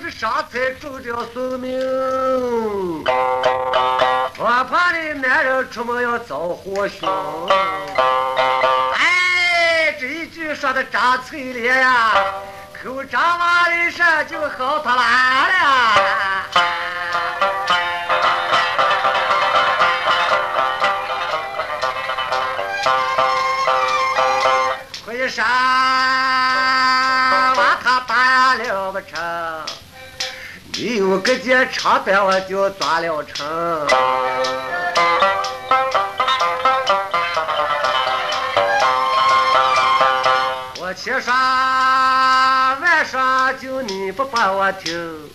[0.00, 1.76] 这是上菜中了宿命。
[3.04, 7.48] 我怕的男人出门要遭祸凶。
[8.94, 12.14] 哎，这一句说的张翠莲呀，
[12.80, 15.02] 口张完的事就好他来
[15.48, 15.58] 了。
[25.04, 25.44] 回山
[27.56, 29.18] 把他办了不成，
[30.78, 33.44] 有个件长短我就抓了成。
[40.80, 41.32] 我且说
[42.80, 45.28] 晚上就你不把我听，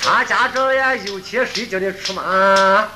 [0.00, 2.88] 参加这呀有钱谁叫你出门？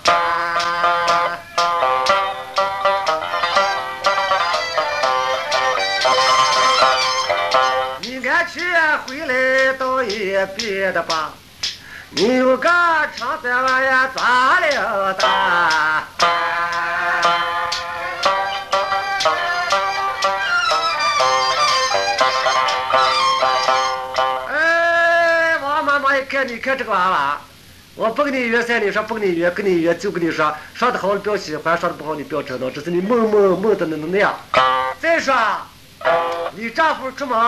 [8.01, 11.33] 你安全回来倒也别的吧，
[12.15, 12.69] 你有个
[13.17, 15.27] 长短我也抓了的。
[24.51, 27.41] 哎，王妈妈一看，你看这个娃娃，
[27.95, 34.39] 我不跟你约三，你说不跟你约，跟你约就跟你说，说的好你不要喜欢，说的不好你不要知道，这是你梦梦梦的那那样。
[35.01, 35.35] 再说，
[36.55, 37.39] 你丈夫出门，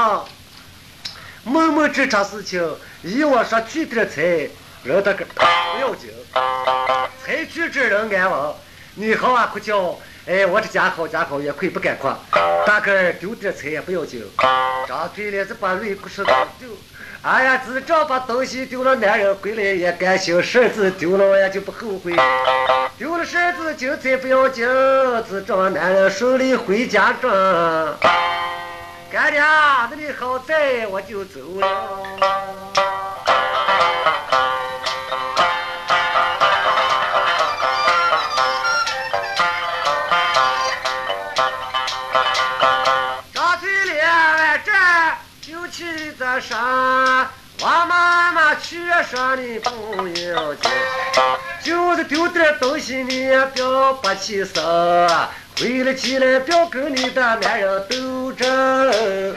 [1.45, 2.67] 梦梦这场事情，
[3.03, 4.23] 以往说去点财，
[4.83, 5.43] 人的个不
[5.79, 6.11] 要紧，
[7.23, 8.55] 财去之人安稳。
[8.95, 12.17] 你好啊，哭叫，哎，我这家好家好，也可以不敢夸，
[12.67, 14.25] 大概丢点财也不要紧。
[14.89, 16.25] 张嘴咧是把瑞故事
[16.59, 16.71] 丢，
[17.21, 22.15] 哎呀，只这把东西丢了，男人回来也甘心，身子丢了我也就不后悔。
[22.97, 24.67] 丢了身子精彩不要紧，
[25.29, 27.31] 只找男人顺利回家中。
[29.15, 29.47] 干娘，
[29.89, 31.69] 那你好在我就走了。
[43.33, 44.73] 张嘴咧完这
[45.41, 49.71] 就气着上，王妈妈去说你不
[50.09, 50.69] 要紧，
[51.65, 54.63] 就是丢点东西你也不要不起身，
[55.59, 59.35] 回了起来不要跟你的男人斗争。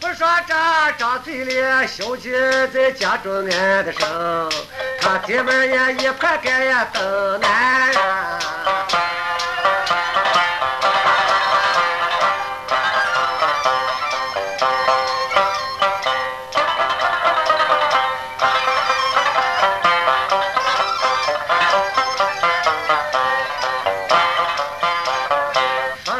[0.00, 0.54] 不说这
[0.96, 4.50] 张嘴咧，小姐在家中安的生，
[4.98, 8.37] 他爹们也一块干也等男人。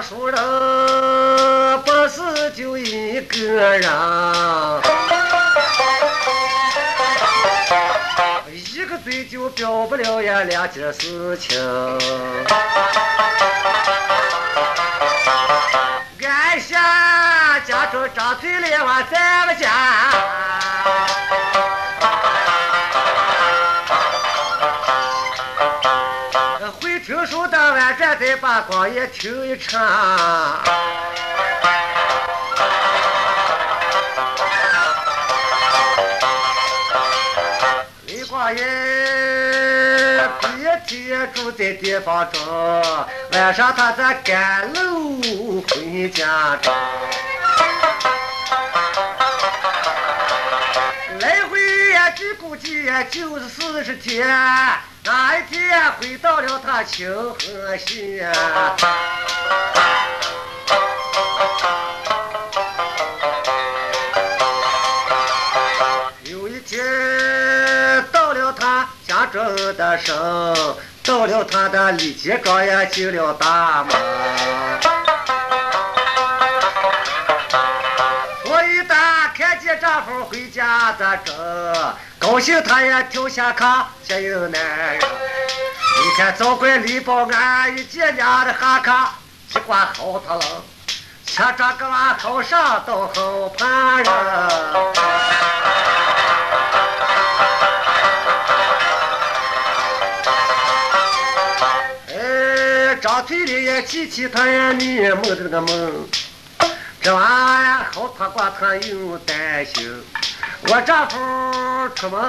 [0.08, 3.36] 书人不是就一个
[3.76, 3.82] 人，
[8.72, 11.60] 一个嘴就表不了呀两件事情。
[16.26, 19.68] 俺下家中张嘴咧往咱们家。
[27.08, 29.80] 会听书的晚站在把光也听一场。
[38.04, 40.48] 李光爷白
[40.86, 42.84] 天住在地方中，
[43.32, 46.74] 晚上他在赶路回家中。
[51.20, 54.28] 来回呀，据估计呀，就是四十天。
[55.10, 57.38] 那一天回到了他清河
[57.78, 58.30] 县。
[66.24, 69.42] 有一天到了他家中
[69.78, 73.96] 的时候，到了他的李家庄呀，进了大门。
[78.44, 84.98] 我一打看见丈夫回家的正，高兴他也跳下炕，先有男人。
[84.98, 89.14] 你看早怪李保安一见娘的哈卡，
[89.48, 90.42] 西瓜好他了，
[91.24, 94.06] 吃着个娃好上都好怕人。
[102.18, 106.08] 哎，张嘴里也记起他呀，你也梦的那个梦。
[107.00, 110.04] 这娃呀，好他管他又担心。
[110.62, 112.20] 我丈夫出门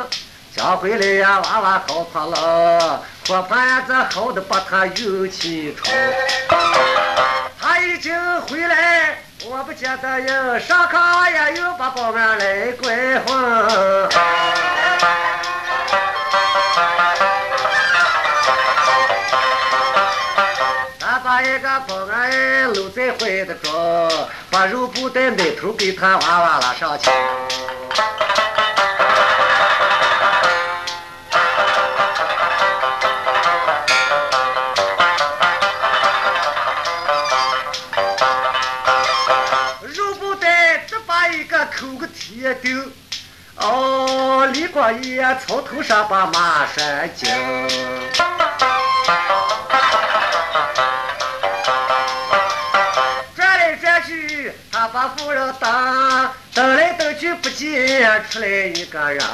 [0.55, 5.91] 将回来呀，娃娃好他了，火盘子好的把他运气冲。
[7.59, 14.09] 他已经回来，我不见得有上炕呀，又把保安来怪混。
[20.99, 27.09] 他把一个保安搂在怀的中，把肉布袋奶头给他娃娃拉上去。
[42.31, 42.77] 一丢，
[43.55, 47.27] 哦，李光义从头上把马拴紧。
[53.35, 59.25] 转来转去，他把夫人打，等来等去不见出来一个人，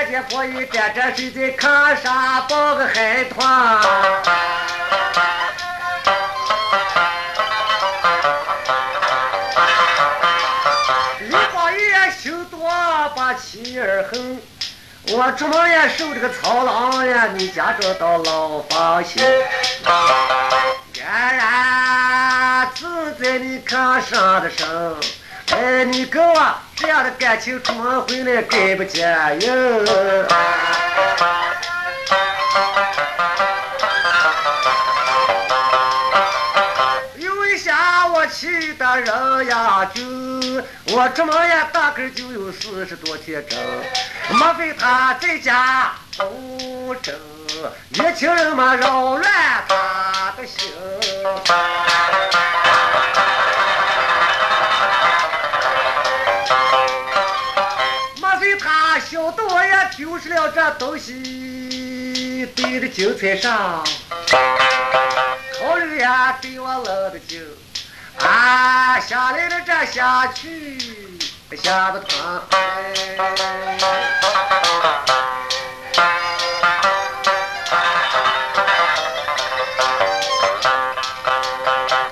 [0.00, 3.82] 看见婆姨端着睡在炕上，抱个孩团。
[11.28, 11.78] 李光义
[12.18, 12.66] 心多
[13.14, 14.40] 把妻儿恨，
[15.10, 19.20] 我出门也受这个操劳呀，你家着到牢房去。
[20.94, 24.96] 冉冉自在你炕上的生，
[25.50, 29.06] 哎，你跟我这样的感情出门回来该不见
[29.42, 29.54] 哟。
[37.18, 40.02] 有一下我气的人呀就，
[40.94, 43.58] 我出门呀大概就有四十多天整，
[44.30, 47.14] 莫非他在家不争，
[47.90, 49.30] 年轻人嘛扰乱
[49.68, 50.72] 他的心。
[60.00, 63.84] 丢失了这东西，堆的精彩上。
[65.58, 67.36] 考虑呀，对我冷的酒，
[68.18, 71.18] 啊，下来了这下去，
[71.62, 72.08] 下不通。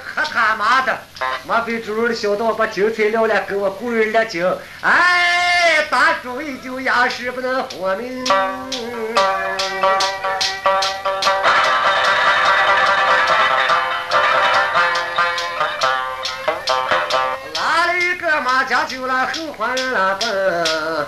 [0.05, 1.01] 可他妈的，
[1.47, 5.18] 莫非主人晓得我把精彩撂了，给我故人了酒，哎，
[6.19, 8.25] 打主意就压实不能活命。
[17.55, 21.07] 拉了一个马将就了后还了奔。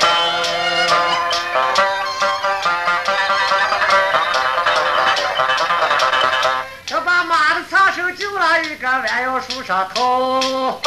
[6.87, 10.81] 这把马的擦手就了一个弯腰树上头。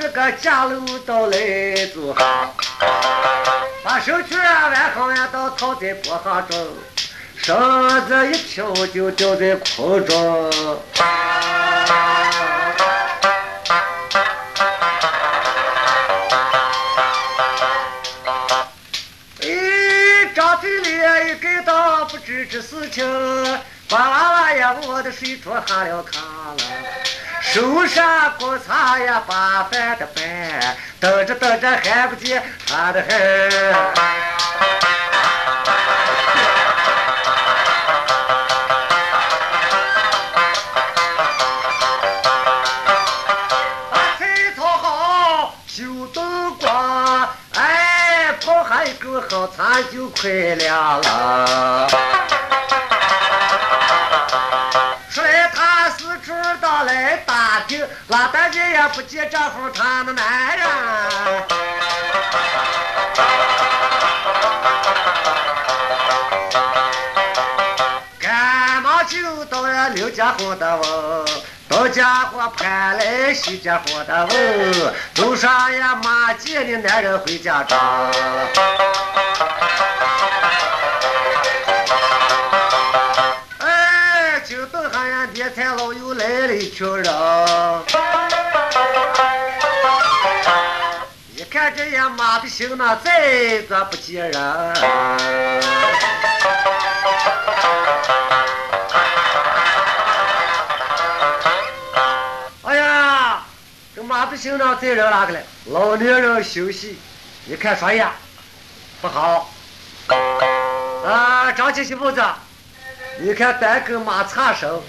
[0.00, 2.54] 这个架楼到来做好，
[3.84, 6.68] 把手绢弯好呀到套在脖项中。
[7.36, 10.50] 绳子一跳就掉在空中。
[19.40, 23.04] 咦，张嘴里一给到不知这事情，
[23.90, 26.56] 把娃娃呀我的睡着下了炕了，
[27.52, 33.10] 手上锅擦呀把饭的饭，等着等着还不见他的很。
[43.90, 44.26] 把菜
[44.56, 51.88] 炒好，修灯光，哎，泡下一口好茶就快凉了。
[55.12, 57.16] 出来他四处到来
[57.60, 60.66] 打听，拉大姐也不见丈夫他们男人。
[68.18, 71.26] 赶忙就到刘家伙的问，
[71.68, 78.10] 东家伙攀来西家伙的问，路上呀马见的男人回家庄。
[85.20, 87.04] 等下呀，年菜老又来了一群人。
[91.36, 94.42] 一看这呀马的行囊再咋不见人？
[102.62, 103.42] 哎呀，
[103.94, 105.40] 这马的行囊载人哪个了？
[105.66, 106.98] 老年人休息，
[107.46, 108.12] 一看说呀，
[109.02, 109.52] 不好。
[111.04, 112.22] 啊，张七媳妇子，
[113.18, 114.82] 你看单跟马擦手，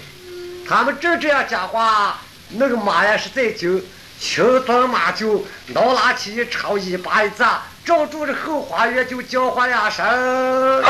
[0.68, 2.18] 他们正这样讲话，
[2.50, 3.80] 那个马呀是在酒，
[4.18, 10.82] 青端马就挠拉起一长尾巴一砸，照住这后花园就叫唤两声。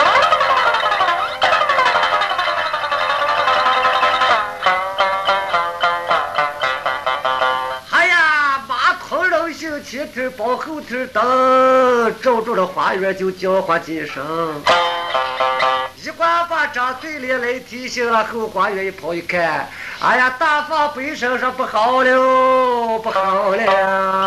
[9.85, 14.63] 前头抱后腿蹬，照住了花园就叫唤几声。
[16.73, 19.69] 张嘴咧来提醒了后花园一跑一看，
[20.01, 24.27] 哎呀，大房背身上不好了，不好了！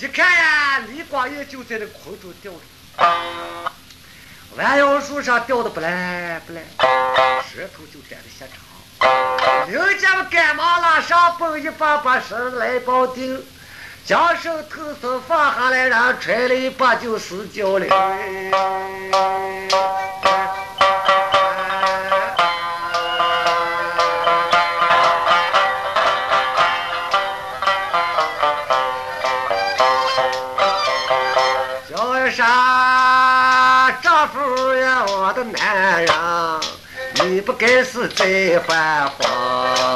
[0.00, 2.60] 一看呀，李光爷就在那空中吊着，
[4.56, 6.60] 弯腰树上吊的不赖不赖，
[7.42, 8.56] 舌头就沾着血肠。
[9.68, 13.42] 刘家们赶忙拉上蹦一把把绳来绑定，
[14.06, 17.86] 将手头松放下来，让揣了一把就死叫了。
[31.88, 32.46] 叫一声
[34.00, 36.14] 丈夫呀，我的男人。
[37.24, 39.95] 你不该是在欢慌，那么大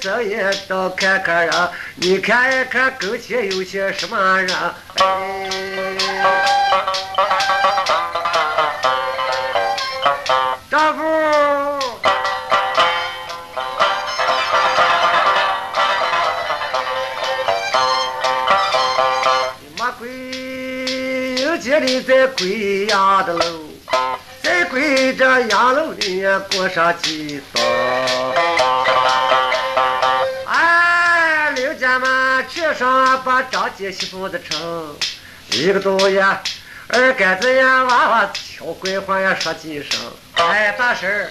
[0.00, 0.34] 这一
[0.66, 1.54] 道看看人，
[1.96, 4.48] 你看一看跟前有些什么人？
[10.70, 11.02] 丈夫，
[19.60, 23.44] 你妈鬼有见你在鬼样的喽？
[24.70, 27.59] 跪着杨楼里过上几道，
[32.74, 34.96] 上把张姐媳妇子称，
[35.50, 36.24] 一个多月，
[36.88, 39.98] 二杆子呀娃娃敲拐环呀说几声，
[40.34, 41.30] 哎，大婶儿，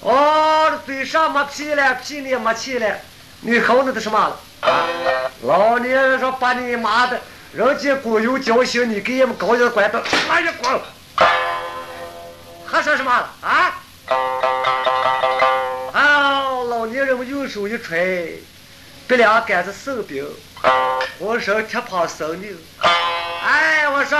[0.00, 2.96] 哦，嘴上没皮了，皮里没气了，
[3.40, 4.40] 你吼那都什么了？
[5.42, 7.20] 老年人说把你妈的，
[7.52, 10.80] 人家过有交情，你给人们搞一个关子，哎呀滚！
[12.66, 13.10] 还说什么
[13.42, 13.80] 啊？
[15.92, 16.62] 啊！
[16.68, 18.40] 老年人们用手一揣，
[19.10, 20.24] 别俩杆子生病，
[21.18, 22.48] 浑身铁胖生牛。
[22.80, 24.16] 哎，我说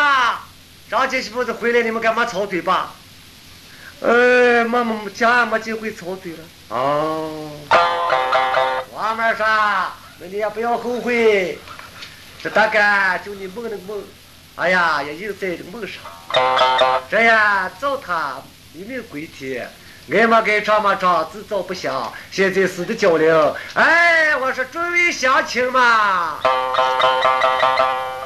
[0.90, 2.92] 张姐媳妇子回来，你们干嘛吵嘴巴？
[4.00, 6.38] 呃，妈妈家没机会吵嘴了。
[6.70, 7.52] 哦。
[8.92, 9.46] 王妹说，
[10.18, 11.56] 那你也不要后悔，
[12.42, 14.02] 这大概就你梦那个梦。
[14.56, 16.02] 哎呀，也就在这梦上，
[17.08, 18.40] 这样糟蹋
[18.74, 19.70] 一命归天，
[20.12, 22.12] 爱么该唱嘛唱，自找不祥。
[22.32, 26.40] 现在死的交流，哎，我说诸位乡亲嘛，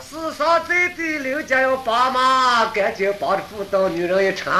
[0.01, 4.53] 世上最对刘家要帮忙，赶紧帮着妇道女人一场。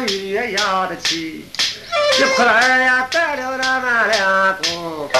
[0.00, 1.29] 鸳鸯的气，
[2.20, 5.18] 一哭儿呀断了那么两公分。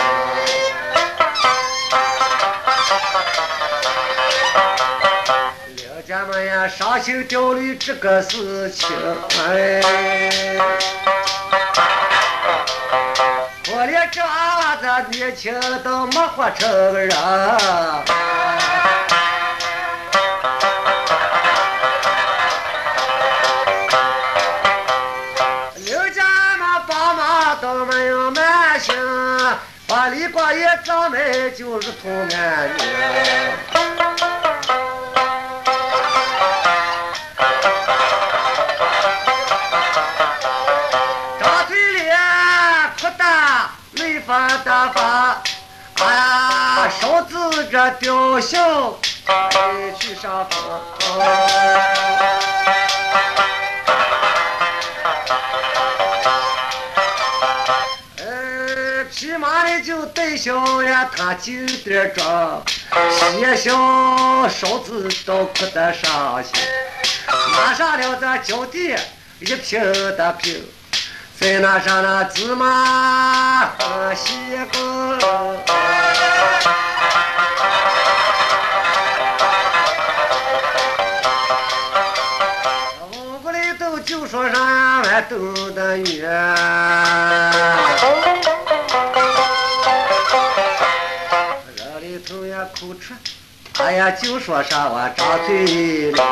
[5.76, 8.86] 两家们呀伤心掉泪这个事情，
[9.48, 9.80] 哎，
[13.72, 17.16] 我连这娃子年轻都没活成人。
[30.10, 32.82] 李光爷长得就是通安女，
[41.38, 42.16] 张嘴咧
[42.98, 45.02] 哭大泪发大发，
[46.04, 47.34] 啊，手指
[47.70, 48.94] 着雕像
[49.98, 50.46] 去上
[58.18, 61.52] 呃骑马的就带小呀他就
[61.84, 62.62] 点找
[63.10, 63.72] 先行
[64.48, 66.52] 勺子都哭得伤心。
[67.52, 68.94] 拿上了咱浇地
[69.40, 69.80] 一瓶
[70.16, 70.62] 的瓶
[71.38, 74.34] 再拿上那芝麻和西
[74.72, 74.80] 瓜
[83.12, 86.30] 五个里头就说啥俺都的远。
[92.78, 93.12] 口吃，
[93.78, 96.22] 哎呀，就说啥我张嘴了。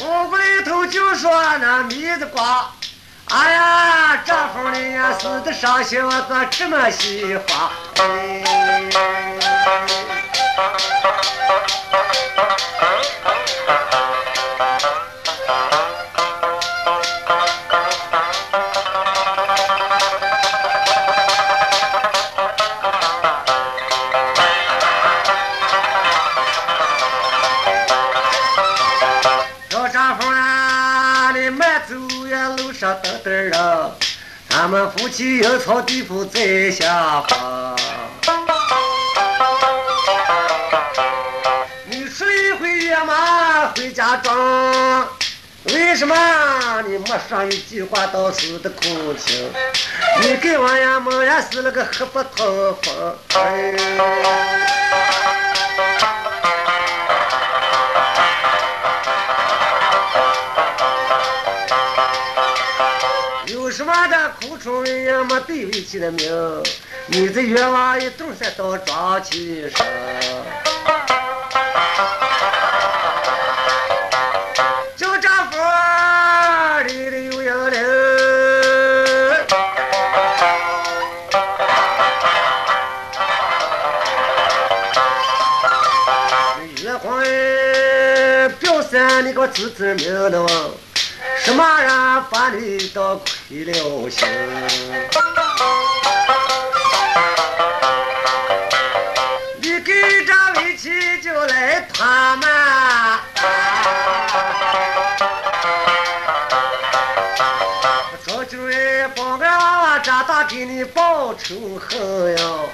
[0.00, 2.70] 屋里头就说那米子瓜，
[3.30, 7.70] 哎呀，丈夫的呀死的伤心，我咋这么喜欢？
[7.96, 9.37] 小
[35.08, 37.74] 他们夫妻阴曹地府在下方。
[41.86, 45.08] 你出一回野马回家庄，
[45.64, 46.14] 为什么
[46.86, 49.50] 你没说一句话倒是的空情？
[50.20, 53.16] 你给我呀猛然是那个黑不通风。
[53.34, 53.72] 哎
[63.78, 66.28] 有什么的苦处人呀没对不起的命？
[67.06, 69.86] 你这冤枉一动三刀装起身。
[74.96, 75.56] 叫丈夫
[76.88, 77.80] 里的有杨林，
[86.82, 90.42] 月光哎，表三你个字字明的
[91.48, 91.90] 什么人
[92.30, 93.72] 把你当亏了
[94.10, 94.28] 心？
[99.56, 102.46] 你给这委屈就来他们。
[108.26, 112.68] 早就哎，帮个娃娃长大给你报仇恨哟。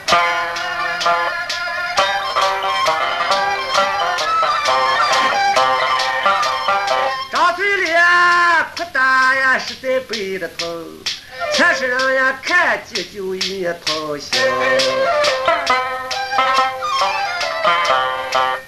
[9.59, 10.99] 实在背的疼，
[11.55, 14.41] 全是人看见就一疼心。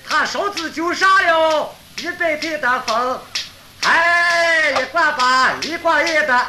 [0.08, 3.20] 他手指就上了一百倍的风，
[3.82, 6.46] 哎，一刮把一刮一的，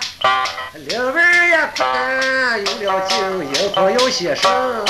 [0.73, 3.17] 两位儿也裤裆有了劲，
[3.53, 4.85] 以后有些声。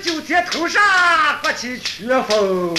[0.00, 0.80] 九天头上
[1.42, 2.74] 刮起曲风，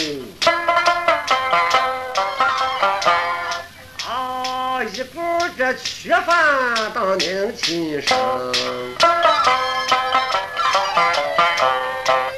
[4.07, 5.21] 啊，一股
[5.57, 8.17] 这曲风当年轻声。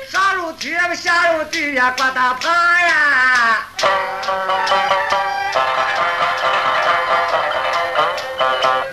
[0.09, 3.67] 上入天下入地呀，刮大棚呀。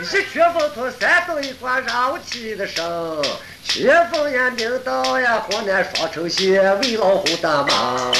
[0.00, 3.22] 一曲风从山东一刮绕起的声，
[3.62, 8.12] 曲风呀领导呀河南双城县为老虎的忙。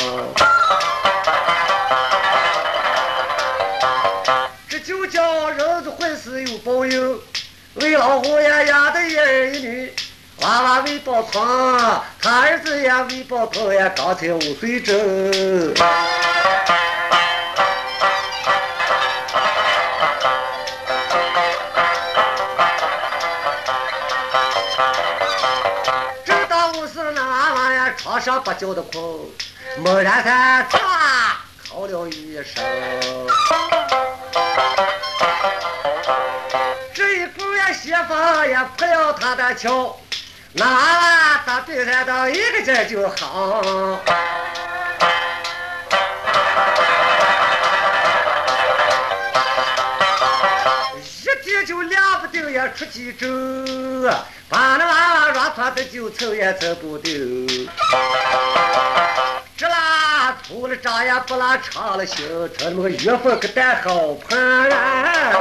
[4.69, 7.21] 这就叫人子混世有报应，
[7.75, 9.93] 为老虎呀养的一儿一女，
[10.43, 14.95] 娃娃为抱床，他儿子呀为抱头呀刚才五岁整。
[28.21, 29.31] 上不叫的空，
[29.79, 30.79] 猛然他唰
[31.71, 32.63] 吼了一声。
[36.95, 39.97] 这一股呀邪风也扑了他的桥，
[40.53, 43.63] 那他对他的一个劲儿就好。
[51.69, 53.27] 就两不定也出去走，
[54.49, 57.13] 把那娃娃让他的就走也走不丢。
[59.55, 62.27] 这啦秃了张也不拉长了心，
[62.57, 65.37] 这那个月份可带好盘啊！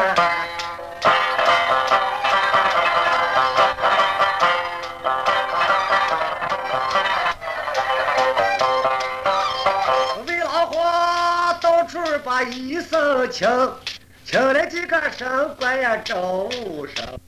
[10.28, 13.48] 为老火到处把一声请，
[14.30, 16.50] 请了几个神官呀招
[16.94, 17.27] 生。